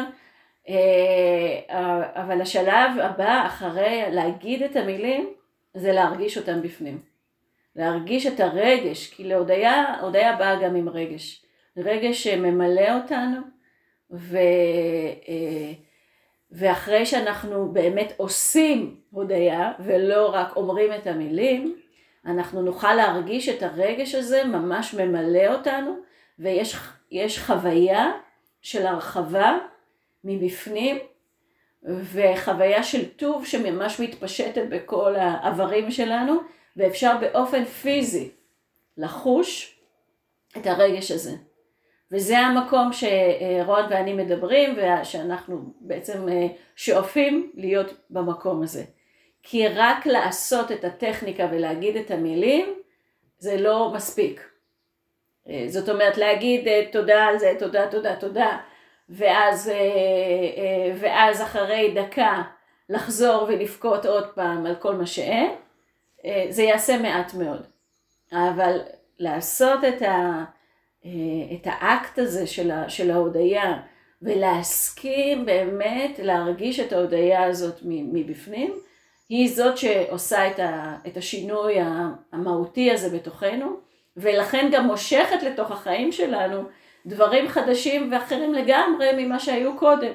אבל 2.14 2.40
השלב 2.40 2.90
הבא 3.02 3.42
אחרי 3.46 4.02
להגיד 4.10 4.62
את 4.62 4.76
המילים 4.76 5.28
זה 5.74 5.92
להרגיש 5.92 6.38
אותם 6.38 6.62
בפנים. 6.62 7.00
להרגיש 7.76 8.26
את 8.26 8.40
הרגש 8.40 9.14
כי 9.14 9.24
להודיה, 9.24 10.00
הודיה 10.00 10.36
באה 10.36 10.62
גם 10.62 10.76
עם 10.76 10.88
רגש. 10.88 11.46
רגש 11.76 12.24
שממלא 12.24 12.96
אותנו 13.02 13.40
ו... 14.10 14.38
ואחרי 16.50 17.06
שאנחנו 17.06 17.72
באמת 17.72 18.12
עושים 18.16 19.00
הודיה 19.10 19.72
ולא 19.78 20.28
רק 20.34 20.56
אומרים 20.56 20.92
את 20.92 21.06
המילים, 21.06 21.76
אנחנו 22.26 22.62
נוכל 22.62 22.94
להרגיש 22.94 23.48
את 23.48 23.62
הרגש 23.62 24.14
הזה 24.14 24.44
ממש 24.44 24.94
ממלא 24.94 25.54
אותנו 25.54 25.96
ויש 26.38 27.38
חוויה 27.38 28.12
של 28.62 28.86
הרחבה 28.86 29.58
מבפנים 30.24 30.98
וחוויה 31.82 32.82
של 32.82 33.08
טוב 33.08 33.46
שממש 33.46 34.00
מתפשטת 34.00 34.64
בכל 34.70 35.16
האיברים 35.16 35.90
שלנו 35.90 36.40
ואפשר 36.76 37.16
באופן 37.20 37.64
פיזי 37.64 38.30
לחוש 38.96 39.78
את 40.56 40.66
הרגש 40.66 41.10
הזה. 41.10 41.36
וזה 42.12 42.38
המקום 42.38 42.90
שרון 42.92 43.84
ואני 43.90 44.12
מדברים 44.12 44.76
ושאנחנו 44.76 45.72
בעצם 45.80 46.28
אה, 46.28 46.46
שואפים 46.76 47.52
להיות 47.54 47.94
במקום 48.10 48.62
הזה. 48.62 48.84
כי 49.42 49.68
רק 49.68 50.06
לעשות 50.06 50.72
את 50.72 50.84
הטכניקה 50.84 51.48
ולהגיד 51.52 51.96
את 51.96 52.10
המילים 52.10 52.74
זה 53.38 53.56
לא 53.56 53.92
מספיק. 53.94 54.48
אה, 55.48 55.64
זאת 55.68 55.88
אומרת 55.88 56.16
להגיד 56.16 56.68
אה, 56.68 56.82
תודה 56.92 57.24
על 57.24 57.38
זה, 57.38 57.54
תודה, 57.58 57.90
תודה, 57.90 58.16
תודה, 58.16 58.58
ואז, 59.08 59.72
ואז 61.00 61.42
אחרי 61.42 61.94
דקה 61.94 62.42
לחזור 62.88 63.46
ולבכות 63.48 64.06
עוד 64.06 64.26
פעם 64.34 64.66
על 64.66 64.74
כל 64.74 64.94
מה 64.94 65.06
שאין, 65.06 65.50
זה 66.48 66.62
יעשה 66.62 66.98
מעט 66.98 67.34
מאוד. 67.34 67.66
אבל 68.32 68.78
לעשות 69.18 69.84
את 69.84 70.02
ה... 70.02 70.44
אה, 71.06 71.54
את 71.56 71.66
האקט 71.66 72.18
הזה 72.18 72.46
של, 72.46 72.70
ה, 72.70 72.88
של 72.88 73.10
ההודיה 73.10 73.80
ולהסכים 74.22 75.46
באמת 75.46 76.18
להרגיש 76.22 76.80
את 76.80 76.92
ההודיה 76.92 77.44
הזאת 77.44 77.80
מבפנים, 77.84 78.74
היא 79.28 79.54
זאת 79.54 79.78
שעושה 79.78 80.50
את, 80.50 80.58
ה, 80.58 80.96
את 81.06 81.16
השינוי 81.16 81.74
המהותי 82.32 82.90
הזה 82.90 83.16
בתוכנו, 83.18 83.76
ולכן 84.16 84.68
גם 84.72 84.86
מושכת 84.86 85.42
לתוך 85.42 85.70
החיים 85.70 86.12
שלנו 86.12 86.62
דברים 87.06 87.48
חדשים 87.48 88.12
ואחרים 88.12 88.54
לגמרי 88.54 89.24
ממה 89.24 89.38
שהיו 89.38 89.78
קודם. 89.78 90.12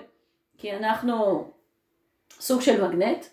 כי 0.57 0.73
אנחנו 0.73 1.47
סוג 2.31 2.61
של 2.61 2.87
מגנט, 2.87 3.25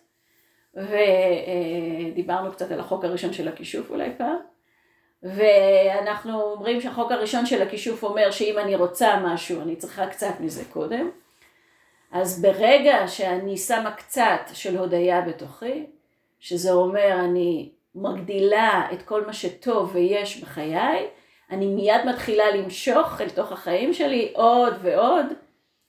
ודיברנו 0.74 2.52
קצת 2.52 2.70
על 2.70 2.80
החוק 2.80 3.04
הראשון 3.04 3.32
של 3.32 3.48
הכישוף 3.48 3.90
אולי 3.90 4.10
פעם, 4.18 4.38
ואנחנו 5.22 6.40
אומרים 6.42 6.80
שהחוק 6.80 7.12
הראשון 7.12 7.46
של 7.46 7.62
הכישוף 7.62 8.02
אומר 8.02 8.30
שאם 8.30 8.58
אני 8.58 8.76
רוצה 8.76 9.20
משהו 9.24 9.60
אני 9.60 9.76
צריכה 9.76 10.06
קצת 10.06 10.40
מזה 10.40 10.64
קודם. 10.72 11.10
אז 12.12 12.42
ברגע 12.42 13.08
שאני 13.08 13.56
שמה 13.56 13.90
קצת 13.90 14.40
של 14.52 14.78
הודיה 14.78 15.20
בתוכי, 15.20 15.86
שזה 16.40 16.72
אומר 16.72 17.12
אני 17.24 17.70
מגדילה 17.94 18.88
את 18.92 19.02
כל 19.02 19.26
מה 19.26 19.32
שטוב 19.32 19.90
ויש 19.92 20.40
בחיי, 20.40 21.06
אני 21.50 21.66
מיד 21.66 22.00
מתחילה 22.06 22.50
למשוך 22.50 23.20
אל 23.20 23.30
תוך 23.30 23.52
החיים 23.52 23.94
שלי 23.94 24.32
עוד 24.34 24.74
ועוד 24.82 25.26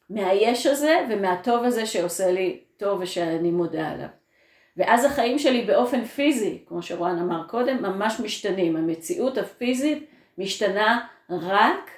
מהיש 0.10 0.66
הזה 0.66 1.06
ומהטוב 1.10 1.64
הזה 1.64 1.86
שעושה 1.86 2.32
לי 2.32 2.60
טוב 2.78 3.00
ושאני 3.02 3.52
מודה 3.52 3.90
עליו. 3.90 4.19
ואז 4.78 5.06
החיים 5.06 5.40
שלי 5.40 5.62
באופן 5.62 6.06
פיזי, 6.06 6.58
כמו 6.68 6.82
שרואן 6.82 7.18
אמר 7.20 7.44
קודם, 7.48 7.82
ממש 7.82 8.20
משתנים. 8.20 8.76
המציאות 8.76 9.38
הפיזית 9.38 10.06
משתנה 10.38 11.00
רק 11.30 11.92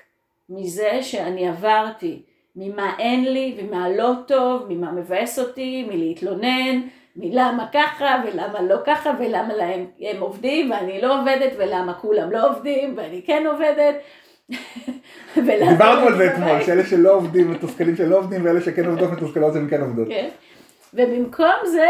מזה 0.50 1.00
שאני 1.02 1.50
עברתי 1.50 2.22
ממה 2.56 2.94
אין 3.00 3.34
לי 3.34 3.58
ומה 3.60 3.90
לא 3.90 4.14
טוב, 4.28 4.66
ממה 4.70 4.92
מבאס 4.92 5.40
אותי, 5.40 5.88
מלהתלונן, 5.92 6.82
מלמה 7.16 7.68
ככה 7.74 8.24
ולמה 8.26 8.62
לא 8.62 8.78
ככה 8.86 9.12
ולמה 9.20 9.54
להם 9.54 9.86
הם 10.00 10.22
עובדים 10.22 10.72
ואני 10.72 11.02
לא 11.02 11.22
עובדת 11.22 11.52
ולמה 11.58 11.94
כולם 11.94 12.32
לא 12.32 12.50
עובדים 12.50 12.94
ואני 12.98 13.22
כן 13.26 13.44
עובדת. 13.48 13.96
דיברנו 15.70 16.08
על 16.08 16.18
זה 16.18 16.34
אתמול, 16.34 16.64
שאלה 16.66 16.86
שלא 16.86 17.14
עובדים 17.14 17.52
מתוסכלים 17.52 17.96
שלא 17.96 18.18
עובדים 18.18 18.46
ואלה 18.46 18.62
שכן 18.62 18.86
עובדות 18.86 19.12
מתוסכלות 19.12 19.54
שהן 19.54 19.68
כן 19.70 19.82
עובדות. 19.82 20.08
כן. 20.08 20.30
ובמקום 20.94 21.56
זה 21.66 21.88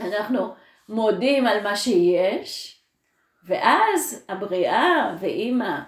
אנחנו 0.00 0.54
מודים 0.88 1.46
על 1.46 1.62
מה 1.62 1.76
שיש, 1.76 2.80
ואז 3.46 4.24
הבריאה 4.28 5.16
ואימא, 5.20 5.78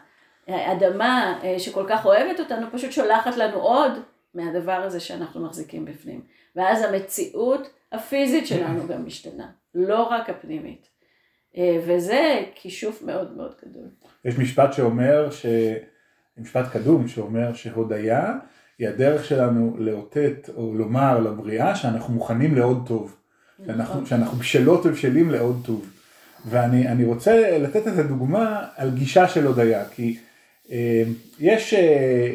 האדמה 0.46 1.40
אה, 1.42 1.58
שכל 1.58 1.84
כך 1.88 2.06
אוהבת 2.06 2.40
אותנו, 2.40 2.66
פשוט 2.72 2.92
שולחת 2.92 3.36
לנו 3.36 3.56
עוד 3.56 3.92
מהדבר 4.34 4.72
הזה 4.72 5.00
שאנחנו 5.00 5.46
מחזיקים 5.46 5.84
בפנים. 5.84 6.20
ואז 6.56 6.82
המציאות 6.82 7.68
הפיזית 7.92 8.46
שלנו 8.46 8.88
גם 8.88 9.06
משתנה, 9.06 9.46
לא 9.74 10.02
רק 10.02 10.30
הפנימית. 10.30 10.88
אה, 11.56 11.78
וזה 11.86 12.42
כישוף 12.54 13.02
מאוד 13.02 13.36
מאוד 13.36 13.54
גדול. 13.64 13.88
יש 14.24 14.38
משפט 14.38 14.72
שאומר, 14.72 15.30
ש... 15.30 15.46
משפט 16.38 16.72
קדום 16.72 17.08
שאומר 17.08 17.54
שהודיה 17.54 18.34
היא 18.78 18.88
הדרך 18.88 19.24
שלנו 19.24 19.76
לאותת 19.78 20.50
או 20.56 20.74
לומר 20.74 21.20
לבריאה 21.20 21.74
שאנחנו 21.74 22.14
מוכנים 22.14 22.54
לעוד 22.54 22.84
טוב. 22.86 23.16
שאנחנו, 23.66 24.06
שאנחנו 24.06 24.38
בשלות 24.38 24.86
ובשלים 24.86 25.30
לעוד 25.30 25.62
טוב. 25.64 25.90
ואני 26.46 27.04
רוצה 27.04 27.58
לתת 27.58 27.86
איזה 27.86 28.02
דוגמה 28.02 28.66
על 28.76 28.90
גישה 28.90 29.28
של 29.28 29.46
הודיה, 29.46 29.84
כי 29.84 30.18
יש, 31.40 31.74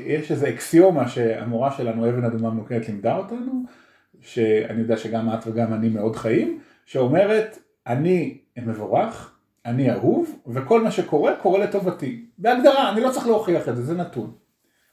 יש 0.05 0.31
איזה 0.31 0.49
אקסיומה 0.49 1.09
שהמורה 1.09 1.71
שלנו, 1.77 2.09
אבן 2.09 2.23
אדומה 2.23 2.49
מוקדת, 2.49 2.87
לימדה 2.87 3.17
אותנו, 3.17 3.63
שאני 4.21 4.81
יודע 4.81 4.97
שגם 4.97 5.33
את 5.33 5.47
וגם 5.47 5.73
אני 5.73 5.89
מאוד 5.89 6.15
חיים, 6.15 6.59
שאומרת, 6.85 7.57
אני 7.87 8.37
מבורך, 8.57 9.31
אני 9.65 9.91
אהוב, 9.91 10.39
וכל 10.47 10.83
מה 10.83 10.91
שקורה, 10.91 11.35
קורה 11.35 11.59
לטובתי. 11.59 12.25
בהגדרה, 12.37 12.91
אני 12.91 13.01
לא 13.01 13.11
צריך 13.11 13.27
להוכיח 13.27 13.69
את 13.69 13.75
זה, 13.75 13.83
זה 13.83 13.93
נתון. 13.93 14.31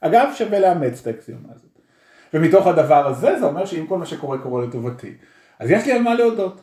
אגב, 0.01 0.29
שווה 0.35 0.61
לאמץ 0.61 1.01
את 1.01 1.07
האקסיומה 1.07 1.49
הזאת. 1.55 1.79
ומתוך 2.35 2.67
הדבר 2.67 3.07
הזה, 3.07 3.39
זה 3.41 3.47
אומר 3.47 3.65
שאם 3.65 3.87
כל 3.87 3.99
מה 3.99 4.07
שקורה, 4.07 4.39
קורה 4.39 4.67
לטובתי. 4.67 5.13
אז 5.59 5.71
יש 5.71 5.87
לי 5.87 5.93
על 5.93 6.03
מה 6.03 6.15
להודות. 6.15 6.61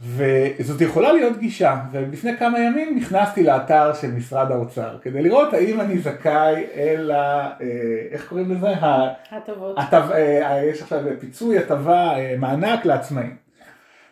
וזאת 0.00 0.80
יכולה 0.80 1.12
להיות 1.12 1.38
גישה, 1.38 1.76
ולפני 1.92 2.36
כמה 2.36 2.58
ימים 2.58 2.96
נכנסתי 2.96 3.42
לאתר 3.42 3.94
של 3.94 4.10
משרד 4.10 4.50
האוצר, 4.52 4.98
כדי 5.02 5.22
לראות 5.22 5.54
האם 5.54 5.80
אני 5.80 5.98
זכאי 5.98 6.64
אל 6.74 7.10
ה... 7.10 7.50
אה, 7.60 7.66
איך 8.10 8.28
קוראים 8.28 8.50
לזה? 8.50 8.68
הטבות. 9.78 10.12
אה, 10.12 10.64
יש 10.64 10.82
עכשיו 10.82 11.00
פיצוי, 11.20 11.58
הטבה, 11.58 12.18
אה, 12.18 12.34
מענק 12.38 12.84
לעצמאים. 12.84 13.36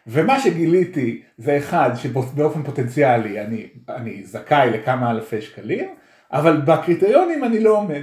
ומה 0.06 0.40
שגיליתי 0.40 1.22
זה 1.38 1.56
אחד 1.56 1.90
שבאופן 1.94 2.62
פוטנציאלי 2.62 3.40
אני, 3.40 3.66
אני 3.88 4.24
זכאי 4.24 4.70
לכמה 4.70 5.10
אלפי 5.10 5.40
שקלים, 5.42 5.88
אבל 6.32 6.56
בקריטריונים 6.56 7.44
אני 7.44 7.60
לא 7.60 7.70
עומד. 7.70 8.02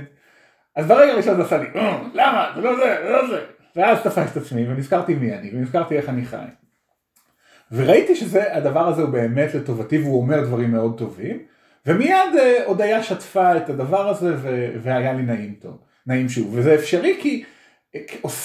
אז 0.76 0.88
ברגע 0.88 1.12
הראשון 1.12 1.36
זה 1.36 1.44
עשה 1.44 1.58
לי, 1.58 1.68
למה? 2.14 2.52
זה 2.56 2.62
לא 2.62 2.76
זה, 2.76 2.98
זה 3.04 3.10
לא 3.10 3.28
זה. 3.28 3.42
ואז 3.76 3.98
תפס 4.04 4.32
את 4.32 4.38
עצמי 4.38 4.68
ונזכרתי 4.68 5.14
מי 5.16 5.34
אני 5.34 5.50
ונזכרתי 5.54 5.98
איך 5.98 6.10
אני 6.10 6.26
חי. 6.26 6.46
וראיתי 7.72 8.16
שהדבר 8.16 8.88
הזה 8.88 9.02
הוא 9.02 9.10
באמת 9.10 9.54
לטובתי 9.54 9.98
והוא 9.98 10.22
אומר 10.22 10.46
דברים 10.46 10.72
מאוד 10.72 10.98
טובים, 10.98 11.40
ומיד 11.86 12.36
אה, 12.40 12.66
הודיה 12.66 13.04
שטפה 13.04 13.58
את 13.58 13.70
הדבר 13.70 14.10
הזה 14.10 14.36
והיה 14.82 15.14
לי 15.14 15.22
נעים 15.22 15.54
טוב, 15.60 15.78
נעים 16.08 16.30
שוב, 16.30 16.54
וזה 16.54 16.76
אפשרי 16.76 17.18
כי 17.22 17.44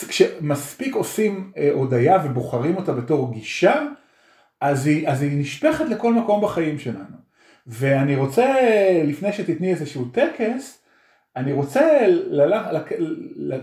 כשמספיק 0.08 0.94
עושים 0.94 1.52
אה, 1.56 1.70
הודיה 1.72 2.18
ובוחרים 2.24 2.76
אותה 2.76 2.92
בתור 2.92 3.32
גישה, 3.32 3.82
אז 4.60 4.86
היא, 4.86 5.08
אז 5.08 5.22
היא 5.22 5.40
נשפכת 5.40 5.84
לכל 5.84 6.14
מקום 6.14 6.44
בחיים 6.44 6.78
שלנו. 6.78 7.28
ואני 7.66 8.16
רוצה, 8.16 8.54
לפני 9.04 9.32
שתתני 9.32 9.70
איזשהו 9.70 10.04
טקס, 10.04 10.82
אני 11.38 11.52
רוצה 11.52 12.06
ללכ, 12.08 12.92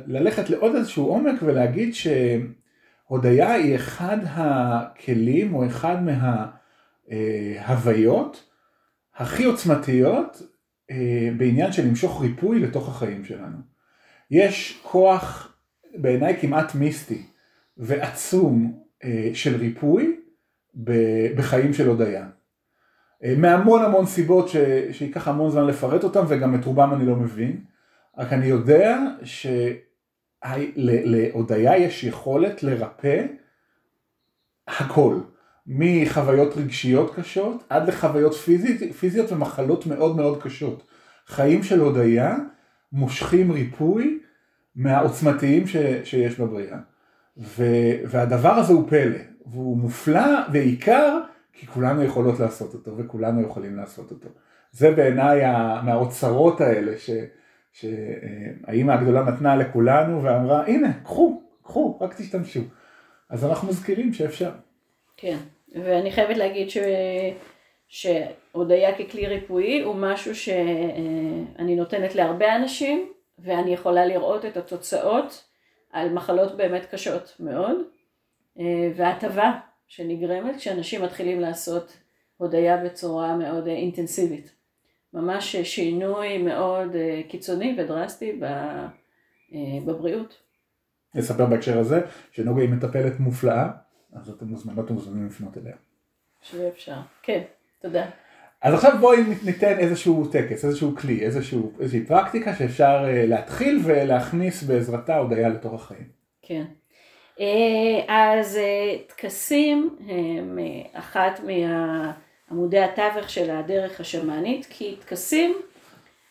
ללכת 0.07 0.49
לעוד 0.49 0.75
איזשהו 0.75 1.05
עומק 1.05 1.35
ולהגיד 1.41 1.93
שהודיה 1.93 3.51
היא 3.51 3.75
אחד 3.75 4.17
הכלים 4.25 5.53
או 5.53 5.65
אחד 5.65 5.95
מההוויות 7.11 8.49
הכי 9.15 9.43
עוצמתיות 9.43 10.41
אה, 10.91 11.29
בעניין 11.37 11.71
של 11.71 11.87
למשוך 11.87 12.21
ריפוי 12.21 12.59
לתוך 12.59 12.89
החיים 12.89 13.25
שלנו. 13.25 13.57
יש 14.31 14.79
כוח 14.83 15.57
בעיניי 15.95 16.37
כמעט 16.41 16.75
מיסטי 16.75 17.21
ועצום 17.77 18.79
אה, 19.03 19.29
של 19.33 19.55
ריפוי 19.55 20.19
בחיים 21.35 21.73
של 21.73 21.87
הודיה. 21.87 22.27
אה, 23.23 23.33
מהמון 23.37 23.81
המון 23.83 24.05
סיבות 24.05 24.49
ש... 24.49 24.55
שייקח 24.91 25.27
המון 25.27 25.51
זמן 25.51 25.67
לפרט 25.67 26.03
אותם 26.03 26.23
וגם 26.27 26.55
את 26.55 26.65
רובם 26.65 26.93
אני 26.93 27.05
לא 27.05 27.15
מבין, 27.15 27.63
רק 28.17 28.33
אני 28.33 28.45
יודע 28.45 28.99
שלהודיה 30.43 31.77
יש 31.77 32.03
יכולת 32.03 32.63
לרפא 32.63 33.25
הכל, 34.67 35.15
מחוויות 35.67 36.57
רגשיות 36.57 37.15
קשות 37.15 37.63
עד 37.69 37.87
לחוויות 37.87 38.33
פיזית, 38.33 38.93
פיזיות 38.93 39.31
ומחלות 39.31 39.85
מאוד 39.85 40.15
מאוד 40.15 40.43
קשות. 40.43 40.87
חיים 41.27 41.63
של 41.63 41.79
הודיה 41.79 42.35
מושכים 42.91 43.51
ריפוי 43.51 44.19
מהעוצמתיים 44.75 45.67
ש, 45.67 45.75
שיש 46.03 46.39
בבריאה. 46.39 46.77
ו, 47.37 47.65
והדבר 48.05 48.51
הזה 48.51 48.73
הוא 48.73 48.89
פלא, 48.89 49.17
והוא 49.45 49.77
מופלא 49.77 50.47
בעיקר 50.51 51.19
כי 51.55 51.67
כולנו 51.67 52.03
יכולות 52.03 52.39
לעשות 52.39 52.73
אותו 52.73 52.97
וכולנו 52.97 53.41
יכולים 53.41 53.75
לעשות 53.75 54.11
אותו. 54.11 54.29
זה 54.71 54.91
בעיניי 54.91 55.41
מהאוצרות 55.83 56.61
האלה 56.61 56.91
שהאימא 57.71 58.91
הגדולה 58.91 59.23
נתנה 59.23 59.55
לכולנו 59.55 60.23
ואמרה 60.23 60.65
הנה 60.65 60.93
קחו, 61.03 61.41
קחו, 61.63 61.97
רק 62.01 62.13
תשתמשו. 62.17 62.59
אז 63.29 63.45
אנחנו 63.45 63.67
מזכירים 63.67 64.13
שאפשר. 64.13 64.51
כן, 65.17 65.37
ואני 65.75 66.11
חייבת 66.11 66.37
להגיד 66.37 66.69
ש... 66.69 66.77
שהודיה 67.87 68.97
ככלי 68.97 69.27
ריפואי 69.27 69.81
הוא 69.81 69.95
משהו 69.95 70.35
שאני 70.35 71.75
נותנת 71.75 72.15
להרבה 72.15 72.55
אנשים 72.55 73.09
ואני 73.39 73.73
יכולה 73.73 74.05
לראות 74.05 74.45
את 74.45 74.57
התוצאות 74.57 75.45
על 75.91 76.13
מחלות 76.13 76.57
באמת 76.57 76.85
קשות 76.91 77.35
מאוד, 77.39 77.77
אה, 78.59 78.91
וההטבה 78.95 79.51
שנגרמת 79.95 80.55
כשאנשים 80.55 81.01
מתחילים 81.01 81.39
לעשות 81.39 81.97
הודיה 82.37 82.83
בצורה 82.85 83.37
מאוד 83.37 83.67
אה, 83.67 83.73
אינטנסיבית. 83.73 84.55
ממש 85.13 85.55
שינוי 85.55 86.37
מאוד 86.37 86.95
אה, 86.95 87.21
קיצוני 87.27 87.77
ודרסטי 87.79 88.39
בבריאות. 89.85 90.37
נספר 91.15 91.45
בהקשר 91.45 91.79
הזה 91.79 92.01
שנוגה 92.31 92.61
היא 92.61 92.69
מטפלת 92.69 93.19
מופלאה, 93.19 93.67
אז 94.13 94.29
אתם 94.29 94.45
מוזמנות 94.45 94.91
ומוזמנים 94.91 95.27
לפנות 95.27 95.57
אליה. 95.57 95.75
שאפשר, 96.41 96.99
כן, 97.23 97.41
תודה. 97.81 98.05
אז 98.61 98.73
עכשיו 98.73 98.97
בואי 98.99 99.17
ניתן 99.45 99.79
איזשהו 99.79 100.27
טקס, 100.31 100.65
איזשהו 100.65 100.95
כלי, 100.95 101.25
איזשהו, 101.25 101.71
איזושהי 101.79 102.05
פרקטיקה 102.05 102.55
שאפשר 102.55 103.03
אה, 103.07 103.25
להתחיל 103.25 103.81
ולהכניס 103.83 104.63
בעזרתה 104.63 105.17
הודיה 105.17 105.49
לתוך 105.49 105.73
החיים. 105.73 106.07
כן. 106.41 106.63
אה, 107.39 108.05
אז 108.07 108.57
אה, 108.57 108.97
טקסים 109.07 109.97
הם 110.07 110.59
אחת 110.93 111.39
מעמודי 112.49 112.79
התווך 112.79 113.29
של 113.29 113.51
הדרך 113.51 113.99
השמאנית, 113.99 114.67
כי 114.69 114.95
טקסים 114.99 115.55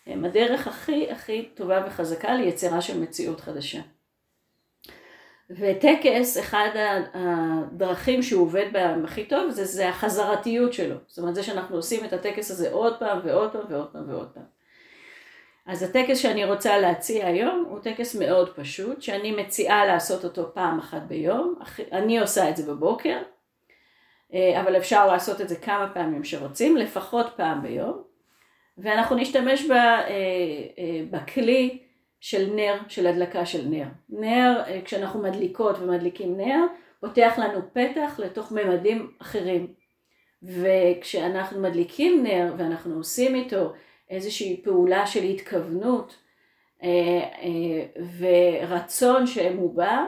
הם 0.07 0.25
הדרך 0.25 0.69
הכי 0.69 1.11
הכי 1.11 1.49
טובה 1.55 1.85
וחזקה 1.87 2.35
ליצירה 2.35 2.81
של 2.81 3.01
מציאות 3.01 3.41
חדשה. 3.41 3.81
וטקס, 5.51 6.39
אחד 6.39 6.69
הדרכים 7.15 8.23
שהוא 8.23 8.43
עובד 8.43 8.67
בהם 8.73 9.05
הכי 9.05 9.25
טוב 9.25 9.51
זה, 9.51 9.65
זה 9.65 9.89
החזרתיות 9.89 10.73
שלו. 10.73 10.97
זאת 11.07 11.19
אומרת 11.19 11.35
זה 11.35 11.43
שאנחנו 11.43 11.77
עושים 11.77 12.05
את 12.05 12.13
הטקס 12.13 12.51
הזה 12.51 12.73
עוד 12.73 12.99
פעם 12.99 13.19
ועוד 13.25 13.53
פעם 13.53 13.63
ועוד 13.69 13.89
פעם 13.93 14.11
ועוד 14.11 14.29
פעם. 14.35 14.45
אז 15.67 15.83
הטקס 15.83 16.19
שאני 16.19 16.45
רוצה 16.45 16.79
להציע 16.79 17.27
היום 17.27 17.67
הוא 17.69 17.79
טקס 17.79 18.15
מאוד 18.15 18.55
פשוט, 18.57 19.03
שאני 19.03 19.33
מציעה 19.33 19.87
לעשות 19.87 20.25
אותו 20.25 20.55
פעם 20.55 20.79
אחת 20.79 21.03
ביום. 21.03 21.55
אני 21.93 22.19
עושה 22.19 22.51
את 22.51 22.57
זה 22.57 22.73
בבוקר, 22.73 23.19
אה, 24.35 24.61
אבל 24.61 24.77
אפשר 24.77 25.07
לעשות 25.07 25.41
את 25.41 25.49
זה 25.49 25.57
כמה 25.57 25.91
פעמים 25.95 26.25
שרוצים, 26.25 26.77
לפחות 26.77 27.27
פעם 27.37 27.63
ביום. 27.63 28.03
ואנחנו 28.79 29.17
נשתמש 29.17 29.67
בה, 29.67 29.75
אה, 29.75 30.07
אה, 30.79 31.03
בכלי 31.11 31.79
של 32.21 32.51
נר, 32.55 32.79
של 32.89 33.07
הדלקה 33.07 33.47
של 33.47 33.69
נר. 33.69 33.87
נר, 34.09 34.63
כשאנחנו 34.85 35.23
מדליקות 35.23 35.79
ומדליקים 35.79 36.37
נר, 36.37 36.67
פותח 37.01 37.35
לנו 37.39 37.61
פתח 37.73 38.15
לתוך 38.19 38.53
ממדים 38.53 39.11
אחרים. 39.23 39.75
וכשאנחנו 40.43 41.61
מדליקים 41.61 42.23
נר 42.23 42.55
ואנחנו 42.59 42.95
עושים 42.97 43.35
איתו 43.35 43.73
איזושהי 44.11 44.63
פעולה 44.65 45.07
של 45.07 45.23
התכוונות 45.23 46.17
אה, 46.83 46.89
אה, 47.43 48.03
ורצון 48.19 49.27
שמובע, 49.27 50.05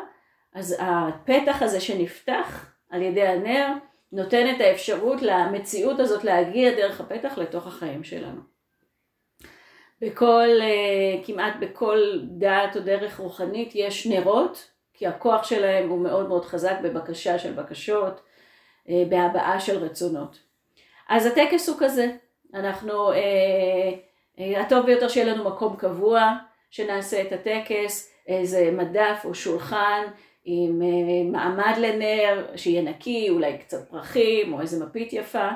אז 0.55 0.77
הפתח 0.79 1.63
הזה 1.63 1.81
שנפתח 1.81 2.73
על 2.91 3.03
ידי 3.03 3.27
הנר 3.27 3.69
נותן 4.13 4.55
את 4.57 4.61
האפשרות 4.61 5.23
למציאות 5.23 6.01
הזאת 6.01 6.25
להגיע 6.25 6.75
דרך 6.77 7.01
הפתח 7.01 7.39
לתוך 7.39 7.67
החיים 7.67 8.05
שלנו. 8.05 8.41
בכל, 10.01 10.49
אה, 10.61 11.25
כמעט 11.25 11.55
בכל 11.61 11.99
דת 12.23 12.77
או 12.77 12.81
דרך 12.81 13.21
רוחנית 13.21 13.73
יש 13.75 14.07
נרות, 14.07 14.71
כי 14.95 15.07
הכוח 15.07 15.45
שלהם 15.45 15.89
הוא 15.89 15.99
מאוד 15.99 16.29
מאוד 16.29 16.45
חזק 16.45 16.77
בבקשה 16.83 17.39
של 17.39 17.53
בקשות, 17.53 18.21
בהבעה 19.09 19.61
של 19.61 19.79
רצונות. 19.79 20.39
אז 21.09 21.27
הטקס 21.27 21.69
הוא 21.69 21.77
כזה, 21.81 22.17
אנחנו, 22.55 23.13
אה, 23.13 24.61
הטוב 24.61 24.87
ביותר 24.87 25.09
שיהיה 25.09 25.35
לנו 25.35 25.45
מקום 25.45 25.77
קבוע, 25.77 26.33
שנעשה 26.71 27.23
את 27.23 27.33
הטקס, 27.33 28.13
איזה 28.27 28.71
מדף 28.73 29.23
או 29.25 29.35
שולחן 29.35 30.03
עם 30.45 30.83
מעמד 31.33 31.75
לנר, 31.79 32.47
שיהיה 32.57 32.83
נקי, 32.83 33.31
אולי 33.31 33.59
קצת 33.59 33.89
פרחים 33.89 34.53
או 34.53 34.61
איזה 34.61 34.85
מפית 34.85 35.13
יפה, 35.13 35.49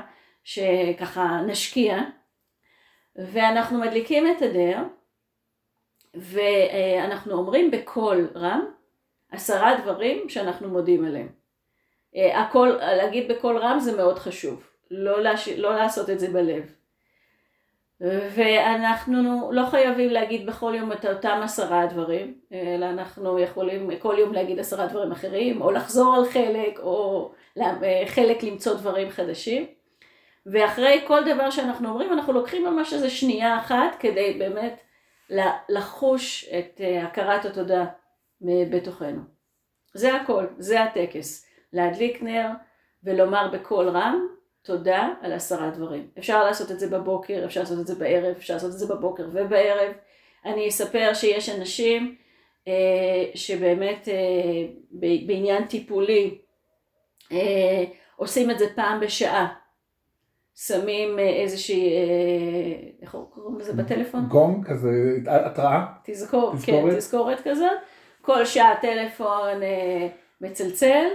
שככה 0.44 1.40
נשקיע. 1.46 1.98
ואנחנו 3.16 3.80
מדליקים 3.80 4.26
את 4.30 4.42
הנר, 4.42 4.78
ואנחנו 6.14 7.32
אומרים 7.32 7.70
בקול 7.70 8.28
רם 8.34 8.64
עשרה 9.30 9.80
דברים 9.82 10.28
שאנחנו 10.28 10.68
מודים 10.68 11.04
עליהם. 11.04 11.28
אה, 12.16 12.40
הכל, 12.40 12.68
להגיד 12.80 13.32
בקול 13.32 13.58
רם 13.58 13.78
זה 13.80 13.96
מאוד 13.96 14.18
חשוב, 14.18 14.70
לא, 14.90 15.22
לש... 15.22 15.48
לא 15.48 15.76
לעשות 15.76 16.10
את 16.10 16.20
זה 16.20 16.28
בלב. 16.30 16.74
ואנחנו 18.00 19.50
לא 19.52 19.66
חייבים 19.66 20.10
להגיד 20.10 20.46
בכל 20.46 20.72
יום 20.76 20.92
את 20.92 21.04
אותם 21.04 21.40
עשרה 21.42 21.86
דברים, 21.86 22.34
אלא 22.52 22.86
אנחנו 22.86 23.38
יכולים 23.38 23.96
כל 23.98 24.16
יום 24.18 24.32
להגיד 24.32 24.58
עשרה 24.58 24.86
דברים 24.86 25.12
אחרים, 25.12 25.62
או 25.62 25.70
לחזור 25.70 26.14
על 26.16 26.24
חלק, 26.24 26.78
או 26.78 27.30
חלק 28.06 28.42
למצוא 28.42 28.74
דברים 28.74 29.10
חדשים. 29.10 29.66
ואחרי 30.46 31.04
כל 31.06 31.34
דבר 31.34 31.50
שאנחנו 31.50 31.88
אומרים, 31.88 32.12
אנחנו 32.12 32.32
לוקחים 32.32 32.64
ממש 32.64 32.92
איזה 32.92 33.10
שנייה 33.10 33.58
אחת 33.58 33.96
כדי 33.98 34.36
באמת 34.38 34.80
לחוש 35.68 36.48
את 36.58 36.80
אה, 36.80 37.04
הכרת 37.04 37.44
התודה 37.44 37.84
בתוכנו. 38.70 39.20
זה 39.94 40.14
הכל, 40.14 40.46
זה 40.58 40.82
הטקס. 40.82 41.46
להדליק 41.72 42.22
נר 42.22 42.48
ולומר 43.04 43.48
בקול 43.52 43.88
רם 43.88 44.26
תודה 44.62 45.08
על 45.20 45.32
עשרה 45.32 45.70
דברים. 45.70 46.06
אפשר 46.18 46.44
לעשות 46.44 46.70
את 46.70 46.80
זה 46.80 46.88
בבוקר, 46.88 47.42
אפשר 47.44 47.60
לעשות 47.60 47.80
את 47.80 47.86
זה 47.86 47.94
בערב, 47.94 48.34
אפשר 48.36 48.54
לעשות 48.54 48.70
את 48.70 48.78
זה 48.78 48.94
בבוקר 48.94 49.28
ובערב. 49.32 49.92
אני 50.44 50.68
אספר 50.68 51.14
שיש 51.14 51.48
אנשים 51.48 52.16
אה, 52.68 53.24
שבאמת 53.34 54.08
אה, 54.08 54.66
בעניין 55.26 55.64
טיפולי 55.64 56.38
אה, 57.32 57.84
עושים 58.16 58.50
את 58.50 58.58
זה 58.58 58.66
פעם 58.74 59.00
בשעה. 59.00 59.54
שמים 60.56 61.18
אה, 61.18 61.28
איזושהי, 61.42 61.92
אה, 61.92 62.90
איך 63.02 63.16
קוראים 63.30 63.58
לזה 63.58 63.72
בטלפון? 63.72 64.26
גונג 64.28 64.66
כזה, 64.66 64.88
התראה? 65.26 65.86
תזכור, 66.04 66.52
כן, 66.66 66.96
תזכורת 66.96 67.40
כזאת. 67.44 67.70
כל 68.22 68.44
שעה 68.44 68.74
טלפון 68.80 69.62
אה, 69.62 70.08
מצלצל, 70.40 71.06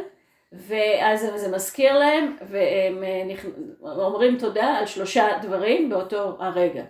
ואז 0.53 1.25
זה 1.36 1.51
מזכיר 1.51 1.99
להם, 1.99 2.36
והם 2.49 3.03
אומרים 3.81 4.38
תודה 4.38 4.65
על 4.65 4.86
שלושה 4.86 5.27
דברים 5.41 5.89
באותו 5.89 6.38
הרגע. 6.39 6.84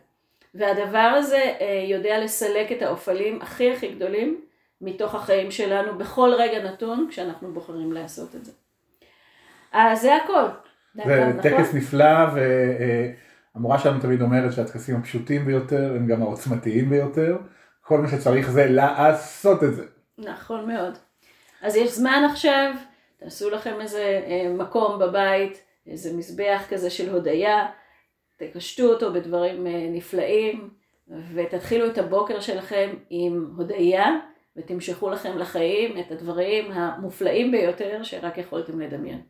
והדבר 0.55 1.11
הזה 1.17 1.53
יודע 1.89 2.19
לסלק 2.19 2.71
את 2.71 2.81
האופלים 2.81 3.41
הכי 3.41 3.71
הכי 3.71 3.95
גדולים 3.95 4.41
מתוך 4.81 5.15
החיים 5.15 5.51
שלנו 5.51 5.97
בכל 5.97 6.31
רגע 6.37 6.63
נתון 6.63 7.07
כשאנחנו 7.09 7.53
בוחרים 7.53 7.93
לעשות 7.93 8.35
את 8.35 8.45
זה. 8.45 8.51
אז 9.73 10.01
זה 10.01 10.15
הכל. 10.15 10.45
זה 10.95 11.01
נכון? 11.05 11.41
טקס 11.41 11.73
נפלא 11.73 12.25
והמורה 13.55 13.79
שלנו 13.79 13.99
תמיד 13.99 14.21
אומרת 14.21 14.53
שהטקסים 14.53 14.95
הפשוטים 14.95 15.45
ביותר 15.45 15.93
הם 15.95 16.07
גם 16.07 16.21
העוצמתיים 16.21 16.89
ביותר. 16.89 17.37
כל 17.81 17.97
מה 17.97 18.07
שצריך 18.07 18.51
זה 18.51 18.65
לעשות 18.69 19.63
את 19.63 19.75
זה. 19.75 19.85
נכון 20.17 20.73
מאוד. 20.73 20.97
אז 21.61 21.75
יש 21.75 21.91
זמן 21.91 22.27
עכשיו, 22.31 22.73
תעשו 23.17 23.49
לכם 23.49 23.81
איזה 23.81 24.21
אה, 24.27 24.53
מקום 24.53 24.99
בבית, 24.99 25.63
איזה 25.87 26.17
מזבח 26.17 26.63
כזה 26.69 26.89
של 26.89 27.09
הודיה, 27.09 27.67
תקשטו 28.37 28.83
אותו 28.83 29.13
בדברים 29.13 29.67
אה, 29.67 29.87
נפלאים 29.91 30.69
ותתחילו 31.33 31.87
את 31.87 31.97
הבוקר 31.97 32.39
שלכם 32.39 32.89
עם 33.09 33.53
הודיה 33.57 34.05
ותמשכו 34.57 35.09
לכם 35.09 35.37
לחיים 35.37 35.99
את 35.99 36.11
הדברים 36.11 36.71
המופלאים 36.71 37.51
ביותר 37.51 38.03
שרק 38.03 38.37
יכולתם 38.37 38.79
לדמיין. 38.79 39.21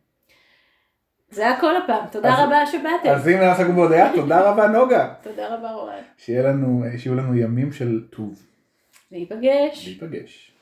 זה 1.30 1.50
הכל 1.50 1.76
הפעם, 1.76 2.06
תודה 2.12 2.34
אז, 2.34 2.46
רבה 2.46 2.66
שבאתם. 2.66 3.08
אז 3.08 3.28
אם 3.28 3.38
נעסק 3.38 3.66
בהודיה, 3.66 4.12
תודה 4.14 4.50
רבה 4.50 4.66
נוגה. 4.66 5.14
תודה 5.22 5.54
רבה 5.54 5.72
רועי. 5.72 6.00
שיהיו 6.16 7.14
לנו 7.14 7.36
ימים 7.36 7.72
של 7.72 8.04
טוב. 8.10 8.42
להיפגש. 9.12 9.86
להיפגש. 9.86 10.55